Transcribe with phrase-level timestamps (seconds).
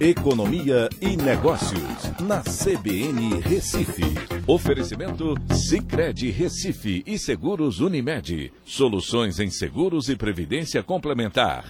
[0.00, 4.02] Economia e Negócios, na CBN Recife.
[4.46, 8.50] Oferecimento Cicred Recife e Seguros Unimed.
[8.64, 11.66] Soluções em seguros e previdência complementar.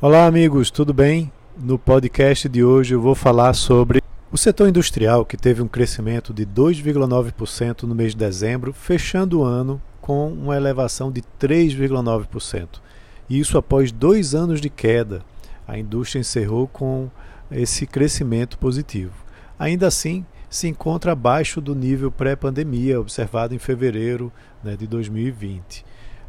[0.00, 1.30] Olá, amigos, tudo bem?
[1.54, 4.00] No podcast de hoje eu vou falar sobre
[4.32, 9.44] o setor industrial, que teve um crescimento de 2,9% no mês de dezembro, fechando o
[9.44, 12.80] ano com uma elevação de 3,9%.
[13.28, 15.22] Isso após dois anos de queda.
[15.70, 17.08] A indústria encerrou com
[17.48, 19.12] esse crescimento positivo.
[19.56, 24.32] Ainda assim, se encontra abaixo do nível pré-pandemia observado em fevereiro
[24.64, 25.84] né, de 2020.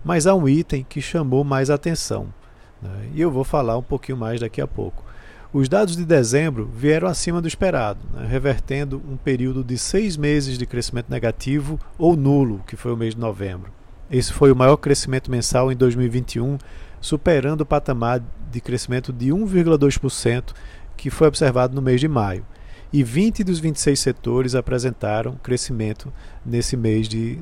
[0.05, 2.31] Mas há um item que chamou mais atenção,
[2.79, 5.03] né, e eu vou falar um pouquinho mais daqui a pouco.
[5.51, 10.55] Os dados de dezembro vieram acima do esperado, né, revertendo um período de seis meses
[10.55, 13.71] de crescimento negativo ou nulo, que foi o mês de novembro.
[14.11, 16.59] Esse foi o maior crescimento mensal em 2021,
[16.99, 18.21] superando o patamar
[18.51, 20.53] de crescimento de 1,2%
[20.95, 22.45] que foi observado no mês de maio.
[22.93, 26.13] E 20 dos 26 setores apresentaram crescimento
[26.45, 27.39] nesse mês de,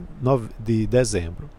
[0.60, 1.50] de dezembro.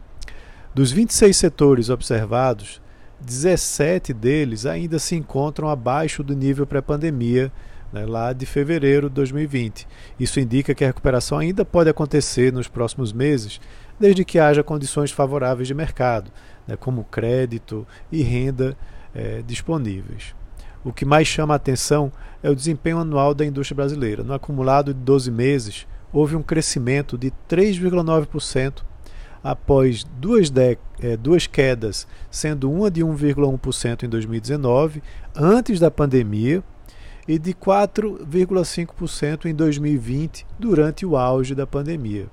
[0.73, 2.81] Dos 26 setores observados,
[3.21, 7.53] 17 deles ainda se encontram abaixo do nível pré-pandemia,
[7.93, 9.87] né, lá de fevereiro de 2020.
[10.19, 13.61] Isso indica que a recuperação ainda pode acontecer nos próximos meses,
[13.99, 16.31] desde que haja condições favoráveis de mercado,
[16.67, 18.77] né, como crédito e renda
[19.15, 20.35] eh, disponíveis.
[20.85, 22.11] O que mais chama a atenção
[22.43, 24.23] é o desempenho anual da indústria brasileira.
[24.23, 28.83] No acumulado de 12 meses, houve um crescimento de 3,9%
[29.43, 30.53] após duas,
[31.01, 35.03] é, duas quedas, sendo uma de 1,1% em 2019,
[35.35, 36.63] antes da pandemia,
[37.29, 42.27] e de 4,5% em 2020, durante o auge da pandemia.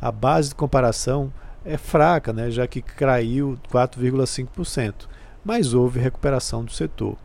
[0.00, 1.32] A base de comparação
[1.64, 5.08] é fraca, né, já que caiu 4,5%,
[5.44, 7.18] mas houve recuperação do setor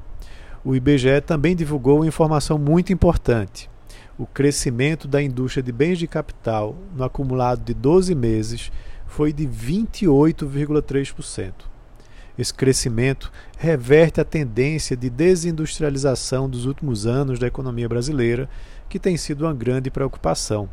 [0.66, 3.70] o IBGE também divulgou informação muito importante.
[4.18, 8.72] O crescimento da indústria de bens de capital no acumulado de 12 meses
[9.06, 11.54] foi de 28,3%.
[12.38, 18.50] Esse crescimento reverte a tendência de desindustrialização dos últimos anos da economia brasileira,
[18.90, 20.68] que tem sido uma grande preocupação.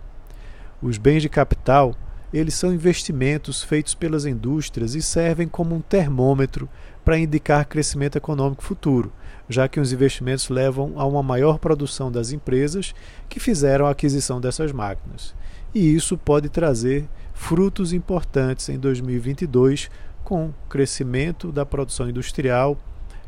[0.81, 1.95] Os bens de capital,
[2.33, 6.67] eles são investimentos feitos pelas indústrias e servem como um termômetro
[7.05, 9.13] para indicar crescimento econômico futuro
[9.49, 12.95] já que os investimentos levam a uma maior produção das empresas
[13.29, 15.35] que fizeram a aquisição dessas máquinas.
[15.75, 19.91] E isso pode trazer frutos importantes em 2022,
[20.25, 22.77] com crescimento da produção industrial,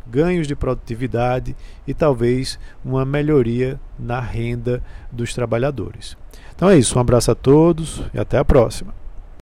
[0.07, 6.17] ganhos de produtividade e talvez uma melhoria na renda dos trabalhadores.
[6.55, 9.04] Então é isso, um abraço a todos e até a próxima.